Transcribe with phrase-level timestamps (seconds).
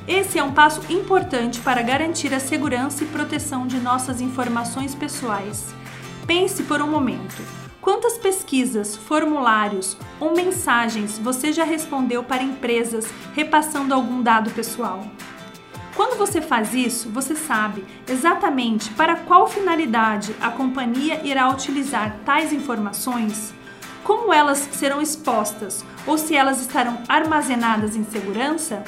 [0.07, 5.75] Esse é um passo importante para garantir a segurança e proteção de nossas informações pessoais.
[6.27, 7.43] Pense por um momento:
[7.81, 15.07] quantas pesquisas, formulários ou mensagens você já respondeu para empresas repassando algum dado pessoal?
[16.01, 22.55] Quando você faz isso, você sabe exatamente para qual finalidade a companhia irá utilizar tais
[22.55, 23.53] informações,
[24.03, 28.83] como elas serão expostas ou se elas estarão armazenadas em segurança.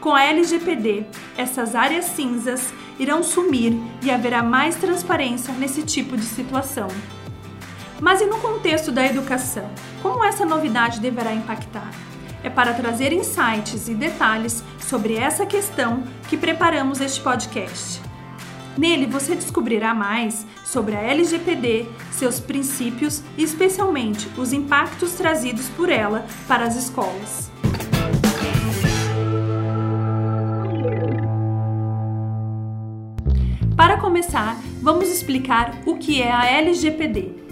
[0.00, 1.04] Com a LGPD,
[1.36, 6.86] essas áreas cinzas irão sumir e haverá mais transparência nesse tipo de situação.
[8.00, 9.68] Mas e no contexto da educação?
[10.00, 11.90] Como essa novidade deverá impactar?
[12.44, 18.02] É para trazer insights e detalhes sobre essa questão que preparamos este podcast.
[18.76, 25.88] Nele você descobrirá mais sobre a LGPD, seus princípios e, especialmente, os impactos trazidos por
[25.88, 27.50] ela para as escolas.
[33.74, 37.43] Para começar, vamos explicar o que é a LGPD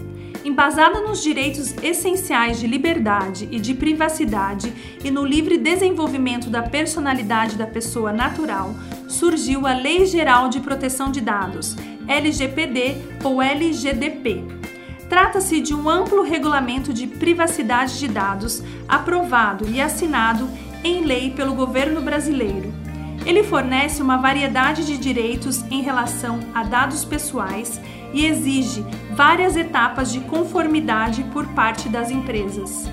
[0.43, 7.55] embasada nos direitos essenciais de liberdade e de privacidade e no livre desenvolvimento da personalidade
[7.55, 8.73] da pessoa natural,
[9.07, 11.75] surgiu a Lei Geral de Proteção de Dados,
[12.07, 14.43] LGPD ou LGDP.
[15.07, 20.49] Trata-se de um amplo regulamento de privacidade de dados aprovado e assinado
[20.83, 22.73] em lei pelo governo brasileiro.
[23.25, 27.79] Ele fornece uma variedade de direitos em relação a dados pessoais
[28.13, 32.89] e exige várias etapas de conformidade por parte das empresas.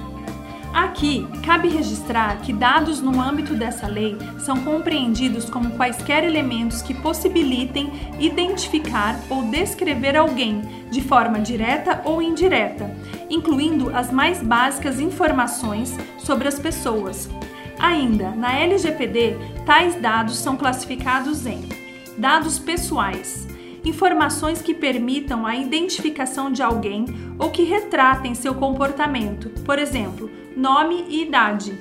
[0.72, 6.94] Aqui, cabe registrar que dados no âmbito dessa lei são compreendidos como quaisquer elementos que
[6.94, 12.88] possibilitem identificar ou descrever alguém de forma direta ou indireta,
[13.28, 17.28] incluindo as mais básicas informações sobre as pessoas.
[17.76, 21.69] Ainda, na LGPD, tais dados são classificados em
[22.16, 23.48] dados pessoais,
[23.85, 27.07] informações que permitam a identificação de alguém
[27.39, 31.73] ou que retratem seu comportamento, por exemplo, nome e idade.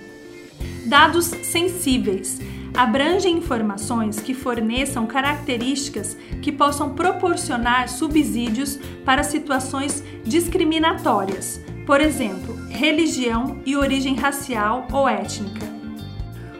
[0.86, 2.40] Dados sensíveis
[2.76, 13.62] abrangem informações que forneçam características que possam proporcionar subsídios para situações discriminatórias, por exemplo, religião
[13.66, 15.69] e origem racial ou étnica.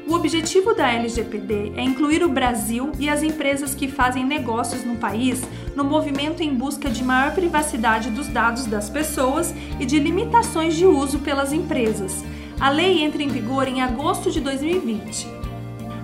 [0.10, 4.96] O objetivo da LGPD é incluir o Brasil e as empresas que fazem negócios no
[4.96, 5.40] país
[5.76, 10.84] no movimento em busca de maior privacidade dos dados das pessoas e de limitações de
[10.84, 12.24] uso pelas empresas.
[12.60, 15.28] A lei entra em vigor em agosto de 2020.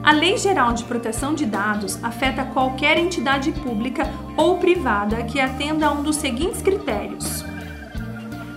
[0.04, 5.88] A Lei Geral de Proteção de Dados afeta qualquer entidade pública ou privada que atenda
[5.88, 7.44] a um dos seguintes critérios.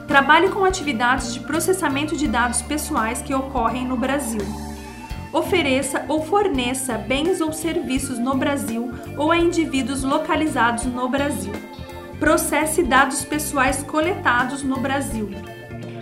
[0.06, 4.67] Trabalhe com atividades de processamento de dados pessoais que ocorrem no Brasil
[5.38, 11.52] ofereça ou forneça bens ou serviços no Brasil ou a indivíduos localizados no Brasil.
[12.18, 15.30] Processe dados pessoais coletados no Brasil.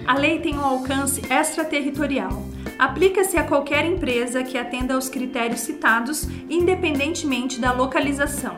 [0.07, 2.43] A lei tem um alcance extraterritorial.
[2.79, 8.57] Aplica-se a qualquer empresa que atenda aos critérios citados, independentemente da localização.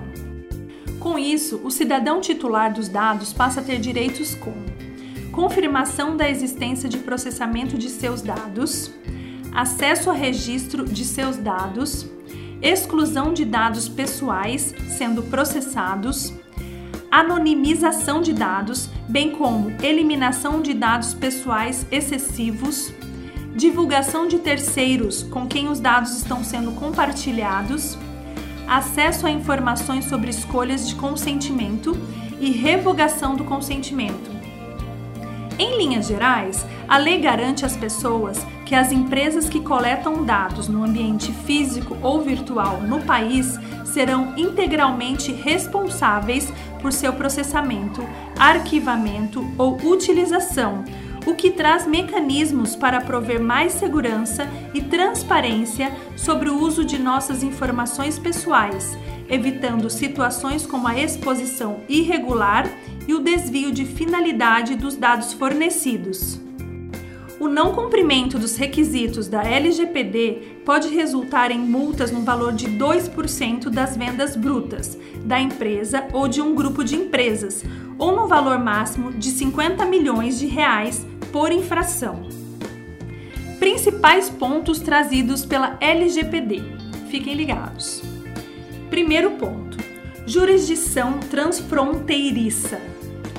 [1.00, 4.68] Com isso, o cidadão titular dos dados passa a ter direitos como
[5.32, 8.90] confirmação da existência de processamento de seus dados,
[9.58, 12.06] acesso a registro de seus dados,
[12.62, 16.32] exclusão de dados pessoais sendo processados,
[17.10, 22.92] anonimização de dados, bem como eliminação de dados pessoais excessivos,
[23.56, 27.98] divulgação de terceiros com quem os dados estão sendo compartilhados,
[28.68, 31.98] acesso a informações sobre escolhas de consentimento
[32.38, 34.30] e revogação do consentimento.
[35.58, 38.38] Em linhas gerais, a lei garante às pessoas
[38.68, 45.32] que as empresas que coletam dados no ambiente físico ou virtual no país serão integralmente
[45.32, 48.06] responsáveis por seu processamento,
[48.38, 50.84] arquivamento ou utilização,
[51.26, 57.42] o que traz mecanismos para prover mais segurança e transparência sobre o uso de nossas
[57.42, 58.98] informações pessoais,
[59.30, 62.68] evitando situações como a exposição irregular
[63.06, 66.47] e o desvio de finalidade dos dados fornecidos.
[67.40, 73.70] O não cumprimento dos requisitos da LGPD pode resultar em multas no valor de 2%
[73.70, 77.64] das vendas brutas da empresa ou de um grupo de empresas,
[77.96, 82.28] ou no valor máximo de 50 milhões de reais por infração.
[83.60, 86.62] Principais pontos trazidos pela LGPD.
[87.08, 88.02] Fiquem ligados.
[88.90, 89.78] Primeiro ponto:
[90.26, 92.80] jurisdição transfronteiriça.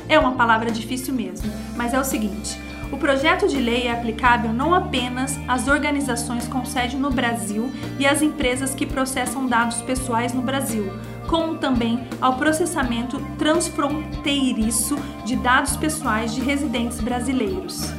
[0.07, 4.51] É uma palavra difícil mesmo, mas é o seguinte: o projeto de lei é aplicável
[4.51, 10.33] não apenas às organizações com sede no Brasil e às empresas que processam dados pessoais
[10.33, 10.91] no Brasil,
[11.27, 17.93] como também ao processamento transfronteiriço de dados pessoais de residentes brasileiros.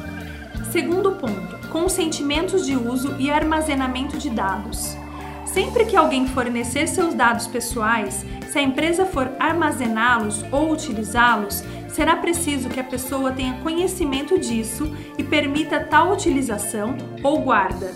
[0.71, 4.97] Segundo ponto: consentimentos de uso e armazenamento de dados.
[5.45, 12.15] Sempre que alguém fornecer seus dados pessoais, se a empresa for armazená-los ou utilizá-los, será
[12.15, 17.93] preciso que a pessoa tenha conhecimento disso e permita tal utilização ou guarda.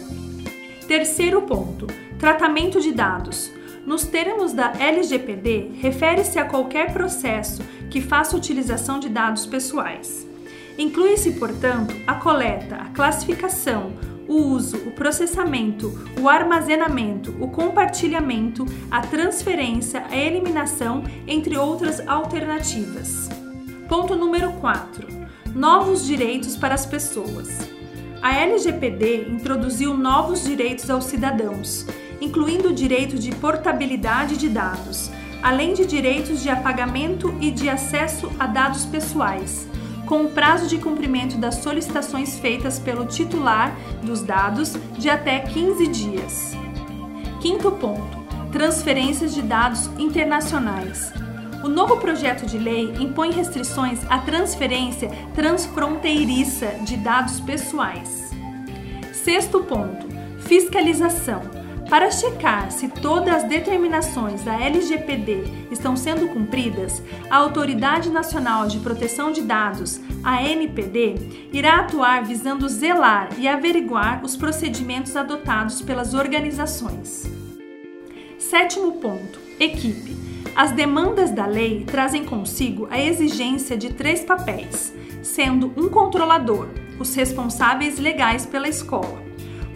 [0.88, 1.88] Terceiro ponto:
[2.20, 3.52] tratamento de dados.
[3.86, 10.28] Nos termos da LGPD, refere-se a qualquer processo que faça utilização de dados pessoais.
[10.78, 13.94] Inclui-se, portanto, a coleta, a classificação,
[14.28, 23.30] o uso, o processamento, o armazenamento, o compartilhamento, a transferência, a eliminação, entre outras alternativas.
[23.88, 25.08] Ponto número 4.
[25.54, 27.70] Novos direitos para as pessoas.
[28.20, 31.86] A LGPD introduziu novos direitos aos cidadãos,
[32.20, 35.12] incluindo o direito de portabilidade de dados,
[35.44, 39.68] além de direitos de apagamento e de acesso a dados pessoais,
[40.08, 45.88] com o prazo de cumprimento das solicitações feitas pelo titular dos dados de até 15
[45.88, 46.54] dias.
[47.40, 48.18] Quinto ponto:
[48.52, 51.14] transferências de dados internacionais.
[51.66, 58.30] O novo projeto de lei impõe restrições à transferência transfronteiriça de dados pessoais.
[59.12, 60.08] Sexto ponto:
[60.42, 61.42] fiscalização.
[61.90, 67.02] Para checar se todas as determinações da LGPD estão sendo cumpridas,
[67.32, 74.38] a Autoridade Nacional de Proteção de Dados, ANPD, irá atuar visando zelar e averiguar os
[74.38, 77.24] procedimentos adotados pelas organizações.
[78.38, 80.15] Sétimo ponto: equipe.
[80.56, 87.14] As demandas da lei trazem consigo a exigência de três papéis, sendo um controlador, os
[87.14, 89.22] responsáveis legais pela escola,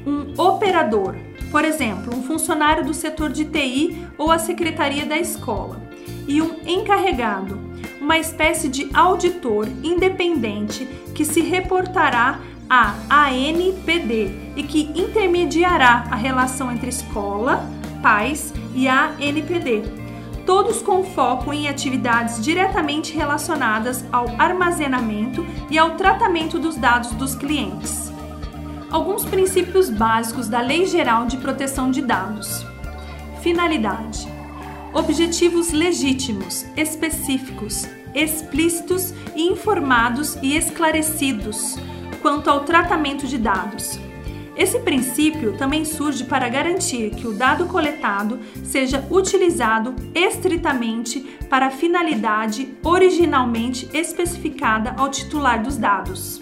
[0.07, 1.17] um operador,
[1.51, 5.81] por exemplo, um funcionário do setor de TI ou a secretaria da escola,
[6.25, 7.59] e um encarregado,
[7.99, 12.39] uma espécie de auditor independente que se reportará
[12.69, 17.69] à ANPD e que intermediará a relação entre escola,
[18.01, 19.98] pais e a ANPD,
[20.49, 27.35] todos com foco em atividades diretamente relacionadas ao armazenamento e ao tratamento dos dados dos
[27.35, 28.11] clientes.
[28.89, 32.65] Alguns princípios básicos da Lei Geral de Proteção de Dados.
[33.43, 34.27] Finalidade:
[34.91, 41.77] objetivos legítimos, específicos, explícitos e informados e esclarecidos
[42.23, 43.99] quanto ao tratamento de dados
[44.59, 51.71] esse princípio também surge para garantir que o dado coletado seja utilizado estritamente para a
[51.71, 56.41] finalidade originalmente especificada ao titular dos dados.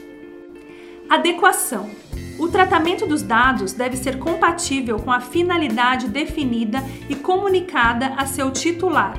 [1.08, 1.92] Adequação.
[2.40, 8.50] O tratamento dos dados deve ser compatível com a finalidade definida e comunicada a seu
[8.50, 9.16] titular.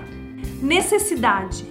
[0.60, 1.64] Necessidade.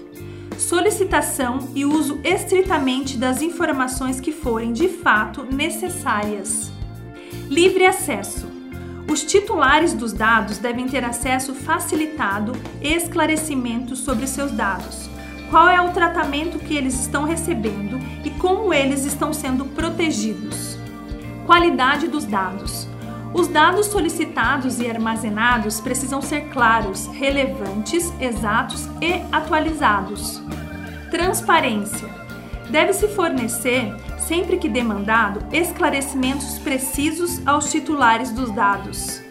[0.58, 6.77] Solicitação e uso estritamente das informações que forem de fato necessárias.
[7.50, 8.48] Livre acesso.
[9.10, 15.10] Os titulares dos dados devem ter acesso facilitado e esclarecimento sobre seus dados.
[15.50, 20.78] Qual é o tratamento que eles estão recebendo e como eles estão sendo protegidos.
[21.46, 22.88] Qualidade dos dados.
[23.34, 30.42] Os dados solicitados e armazenados precisam ser claros, relevantes, exatos e atualizados.
[31.10, 32.10] Transparência.
[32.70, 33.96] Deve-se fornecer
[34.28, 39.22] sempre que demandado, esclarecimentos precisos aos titulares dos dados.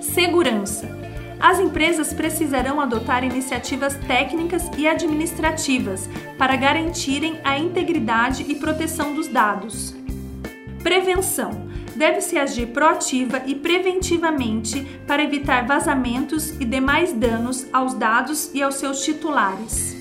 [0.00, 0.98] Segurança.
[1.40, 9.26] As empresas precisarão adotar iniciativas técnicas e administrativas para garantirem a integridade e proteção dos
[9.26, 9.96] dados.
[10.82, 11.70] Prevenção.
[11.96, 18.76] Deve-se agir proativa e preventivamente para evitar vazamentos e demais danos aos dados e aos
[18.76, 19.96] seus titulares.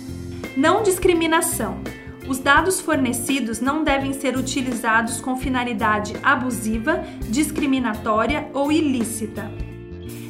[0.56, 1.82] Não discriminação
[2.30, 9.52] os dados fornecidos não devem ser utilizados com finalidade abusiva, discriminatória ou ilícita.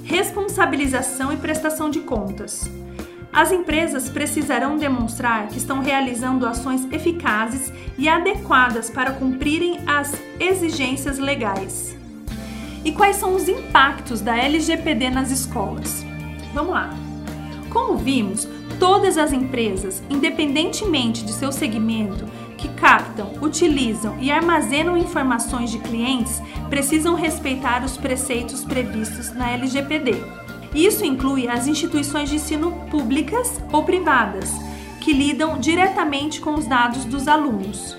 [0.06, 2.72] Responsabilização e prestação de contas.
[3.34, 11.20] As empresas precisarão demonstrar que estão realizando ações eficazes e adequadas para cumprirem as exigências
[11.20, 11.98] legais.
[12.86, 16.06] E quais são os impactos da LGPD nas escolas?
[16.53, 16.91] Vamos lá.
[17.70, 18.48] Como vimos,
[18.80, 22.26] todas as empresas, independentemente de seu segmento,
[22.58, 30.16] que captam, utilizam e armazenam informações de clientes precisam respeitar os preceitos previstos na LGPD.
[30.74, 34.52] Isso inclui as instituições de ensino públicas ou privadas,
[35.02, 37.98] que lidam diretamente com os dados dos alunos.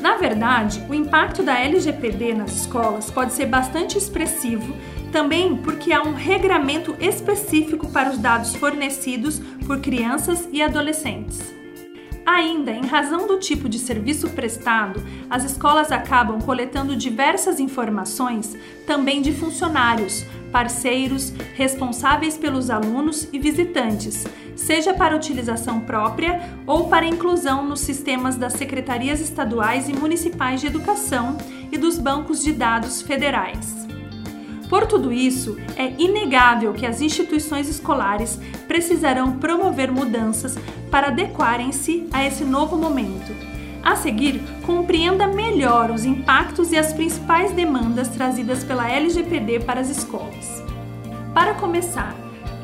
[0.00, 4.76] Na verdade, o impacto da LGPD nas escolas pode ser bastante expressivo,
[5.16, 11.54] também porque há um regramento específico para os dados fornecidos por crianças e adolescentes.
[12.26, 18.54] Ainda, em razão do tipo de serviço prestado, as escolas acabam coletando diversas informações
[18.86, 27.06] também de funcionários, parceiros, responsáveis pelos alunos e visitantes, seja para utilização própria ou para
[27.06, 31.38] inclusão nos sistemas das secretarias estaduais e municipais de educação
[31.72, 33.95] e dos bancos de dados federais.
[34.68, 40.58] Por tudo isso, é inegável que as instituições escolares precisarão promover mudanças
[40.90, 43.32] para adequarem-se a esse novo momento.
[43.82, 49.88] A seguir, compreenda melhor os impactos e as principais demandas trazidas pela LGPD para as
[49.88, 50.60] escolas.
[51.32, 52.16] Para começar,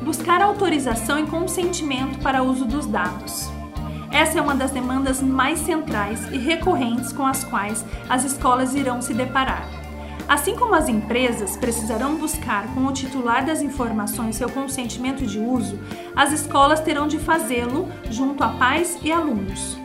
[0.03, 3.49] buscar autorização e consentimento para uso dos dados.
[4.11, 9.01] Essa é uma das demandas mais centrais e recorrentes com as quais as escolas irão
[9.01, 9.72] se deparar.
[10.27, 15.77] Assim como as empresas precisarão buscar com o titular das informações seu consentimento de uso,
[16.15, 19.77] as escolas terão de fazê-lo junto a pais e alunos.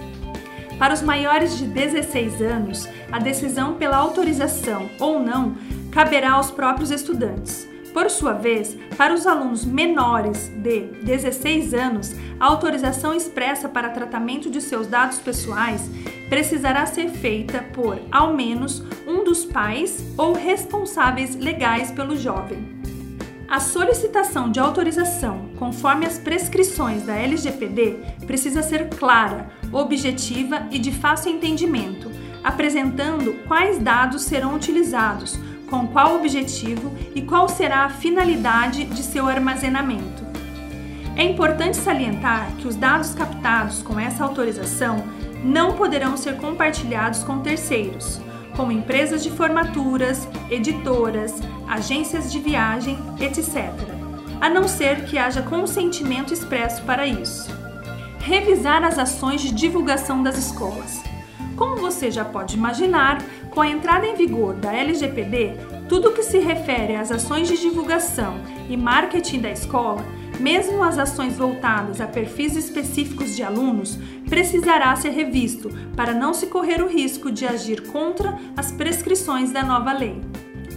[0.79, 5.57] Para os maiores de 16 anos, a decisão pela autorização ou não
[5.91, 7.69] caberá aos próprios estudantes.
[7.93, 14.49] Por sua vez, para os alunos menores de 16 anos, a autorização expressa para tratamento
[14.49, 15.91] de seus dados pessoais
[16.29, 22.79] precisará ser feita por, ao menos, um dos pais ou responsáveis legais pelo jovem.
[23.49, 30.93] A solicitação de autorização, conforme as prescrições da LGPD, precisa ser clara, objetiva e de
[30.93, 32.11] fácil entendimento,
[32.45, 35.39] apresentando quais dados serão utilizados,
[35.71, 40.27] com qual objetivo e qual será a finalidade de seu armazenamento.
[41.17, 45.03] É importante salientar que os dados captados com essa autorização
[45.43, 48.21] não poderão ser compartilhados com terceiros,
[48.57, 53.73] como empresas de formaturas, editoras, agências de viagem, etc.,
[54.41, 57.51] a não ser que haja consentimento expresso para isso.
[58.21, 61.03] Revisar as ações de divulgação das escolas.
[61.57, 65.57] Como você já pode imaginar, com a entrada em vigor da LGPD,
[65.89, 70.05] tudo que se refere às ações de divulgação e marketing da escola
[70.39, 76.47] mesmo as ações voltadas a perfis específicos de alunos, precisará ser revisto para não se
[76.47, 80.21] correr o risco de agir contra as prescrições da nova lei.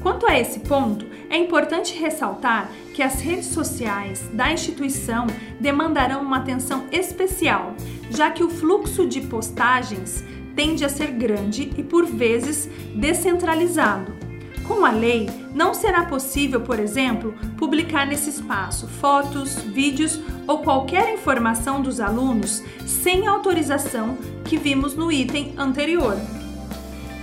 [0.01, 5.27] Quanto a esse ponto, é importante ressaltar que as redes sociais da instituição
[5.60, 7.75] demandarão uma atenção especial,
[8.10, 10.24] já que o fluxo de postagens
[10.56, 14.21] tende a ser grande e, por vezes, descentralizado
[14.68, 21.13] com a lei, não será possível, por exemplo, publicar nesse espaço fotos, vídeos ou qualquer
[21.13, 26.15] informação dos alunos sem autorização que vimos no item anterior.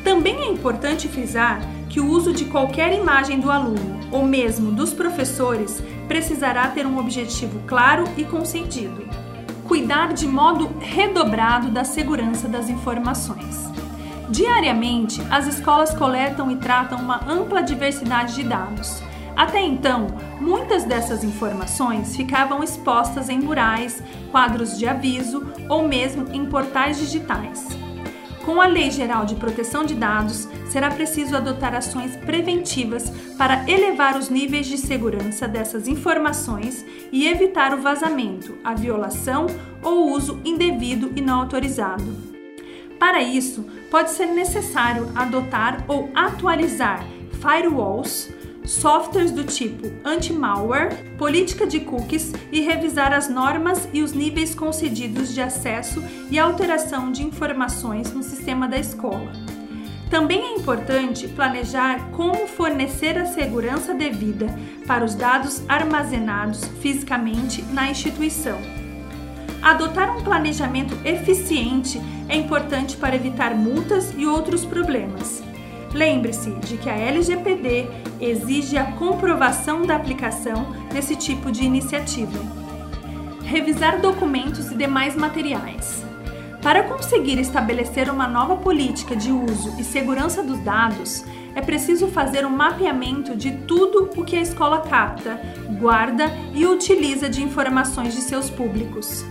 [0.04, 4.92] Também é importante frisar que o uso de qualquer imagem do aluno ou mesmo dos
[4.92, 9.07] professores precisará ter um objetivo claro e consentido.
[9.66, 13.68] Cuidar de modo redobrado da segurança das informações.
[14.30, 19.02] Diariamente, as escolas coletam e tratam uma ampla diversidade de dados.
[19.35, 20.08] Até então,
[20.38, 27.66] muitas dessas informações ficavam expostas em murais, quadros de aviso ou mesmo em portais digitais.
[28.44, 34.16] Com a Lei Geral de Proteção de Dados, será preciso adotar ações preventivas para elevar
[34.16, 39.47] os níveis de segurança dessas informações e evitar o vazamento, a violação
[39.82, 42.27] ou uso indevido e não autorizado.
[42.99, 47.05] Para isso, pode ser necessário adotar ou atualizar
[47.40, 48.28] firewalls,
[48.64, 55.33] softwares do tipo anti-malware, política de cookies e revisar as normas e os níveis concedidos
[55.33, 59.33] de acesso e alteração de informações no sistema da escola.
[60.11, 64.47] Também é importante planejar como fornecer a segurança devida
[64.87, 68.77] para os dados armazenados fisicamente na instituição
[69.62, 75.43] Adotar um planejamento eficiente é importante para evitar multas e outros problemas.
[75.93, 77.88] Lembre-se de que a LGPD
[78.21, 82.38] exige a comprovação da aplicação desse tipo de iniciativa.
[83.43, 86.05] revisar documentos e demais materiais.
[86.61, 91.25] Para conseguir estabelecer uma nova política de uso e segurança dos dados,
[91.55, 95.41] é preciso fazer um mapeamento de tudo o que a escola capta,
[95.81, 99.25] guarda e utiliza de informações de seus públicos.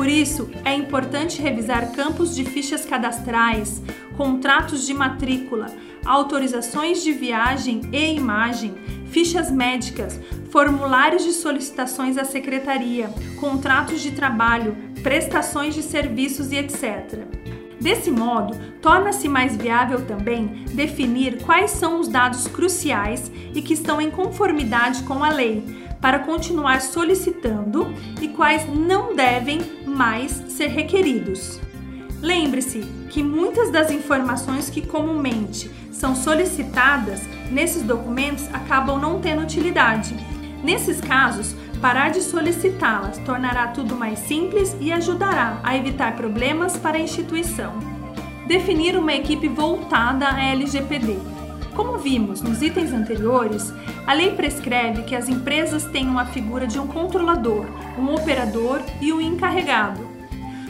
[0.00, 3.82] Por isso, é importante revisar campos de fichas cadastrais,
[4.16, 5.66] contratos de matrícula,
[6.06, 8.72] autorizações de viagem e imagem,
[9.10, 10.18] fichas médicas,
[10.50, 17.18] formulários de solicitações à secretaria, contratos de trabalho, prestações de serviços e etc.
[17.78, 24.00] Desse modo, torna-se mais viável também definir quais são os dados cruciais e que estão
[24.00, 25.62] em conformidade com a lei,
[26.00, 31.60] para continuar solicitando e quais não devem mais ser requeridos.
[32.20, 40.14] Lembre-se que muitas das informações que comumente são solicitadas nesses documentos acabam não tendo utilidade.
[40.62, 46.98] Nesses casos, parar de solicitá-las tornará tudo mais simples e ajudará a evitar problemas para
[46.98, 47.72] a instituição.
[48.46, 51.39] Definir uma equipe voltada à LGPD.
[51.80, 53.72] Como vimos nos itens anteriores,
[54.06, 57.64] a lei prescreve que as empresas tenham a figura de um controlador,
[57.98, 60.06] um operador e um encarregado.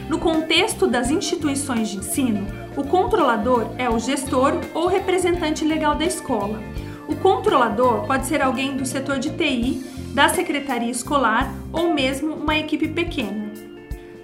[0.07, 6.05] No contexto das instituições de ensino, o controlador é o gestor ou representante legal da
[6.05, 6.63] escola.
[7.09, 12.57] O controlador pode ser alguém do setor de TI, da secretaria escolar ou mesmo uma
[12.57, 13.51] equipe pequena.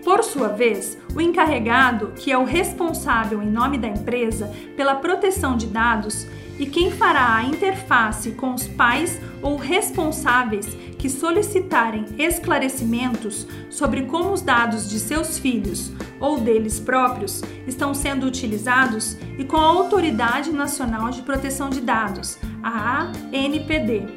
[0.06, 5.58] Por sua vez, o encarregado, que é o responsável em nome da empresa pela proteção
[5.58, 6.25] de dados
[6.60, 10.66] e quem fará a interface com os pais ou responsáveis
[10.98, 18.26] que solicitarem esclarecimentos sobre como os dados de seus filhos ou deles próprios estão sendo
[18.26, 24.08] utilizados e com a Autoridade Nacional de Proteção de Dados, a ANPD.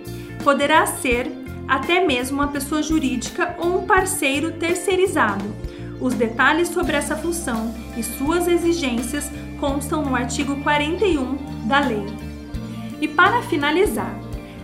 [0.42, 1.30] Poderá ser
[1.68, 5.44] até mesmo uma pessoa jurídica ou um parceiro terceirizado
[6.00, 9.30] os detalhes sobre essa função e suas exigências
[9.60, 12.06] constam no artigo 41 da lei.
[13.00, 14.14] E para finalizar,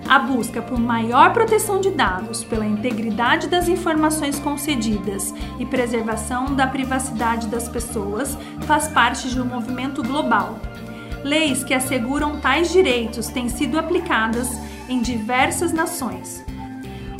[0.09, 6.67] a busca por maior proteção de dados, pela integridade das informações concedidas e preservação da
[6.67, 10.58] privacidade das pessoas faz parte de um movimento global.
[11.25, 14.49] Leis que asseguram tais direitos têm sido aplicadas
[14.89, 16.45] em diversas nações,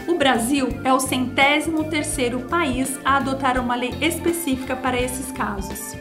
[0.07, 5.97] o Brasil é o centésimo terceiro país a adotar uma lei específica para esses casos.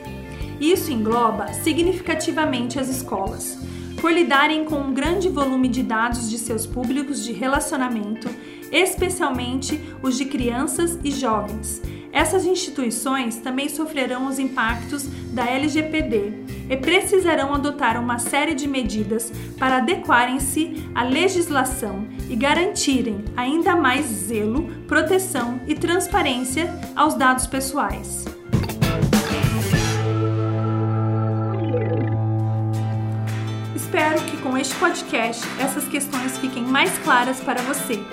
[0.60, 3.58] Isso engloba significativamente as escolas,
[4.06, 8.30] por lidarem com um grande volume de dados de seus públicos de relacionamento,
[8.72, 11.82] especialmente os de crianças e jovens.
[12.13, 16.34] Essas instituições também sofrerão os impactos da LGPD
[16.70, 24.06] e precisarão adotar uma série de medidas para adequarem-se à legislação e garantirem ainda mais
[24.06, 28.35] zelo, proteção e transparência aos dados pessoais.
[34.65, 38.04] Espero que com este podcast essas questões fiquem mais claras para você.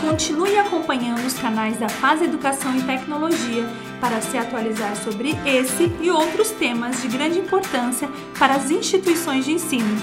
[0.00, 3.66] Continue acompanhando os canais da Faz Educação e Tecnologia
[4.00, 9.52] para se atualizar sobre esse e outros temas de grande importância para as instituições de
[9.52, 9.96] ensino.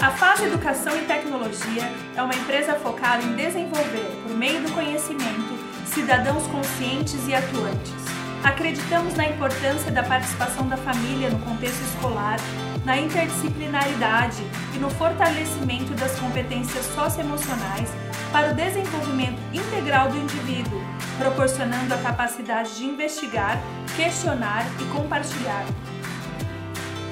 [0.00, 5.58] A Faz Educação e Tecnologia é uma empresa focada em desenvolver, por meio do conhecimento,
[5.86, 8.02] cidadãos conscientes e atuantes.
[8.44, 12.38] Acreditamos na importância da participação da família no contexto escolar,
[12.84, 14.42] na interdisciplinaridade
[14.74, 17.90] e no fortalecimento das competências socioemocionais
[18.32, 20.80] para o desenvolvimento integral do indivíduo,
[21.18, 23.60] proporcionando a capacidade de investigar,
[23.94, 25.64] questionar e compartilhar.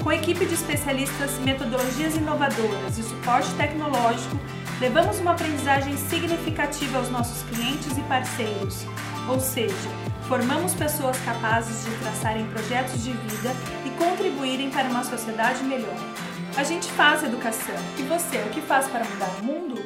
[0.03, 4.41] Com equipe de especialistas, metodologias inovadoras e suporte tecnológico,
[4.81, 8.87] levamos uma aprendizagem significativa aos nossos clientes e parceiros,
[9.29, 9.91] ou seja,
[10.27, 13.55] formamos pessoas capazes de traçarem projetos de vida
[14.01, 15.95] contribuírem para uma sociedade melhor.
[16.57, 17.75] A gente faz educação.
[17.99, 19.85] E você, o que faz para mudar o mundo?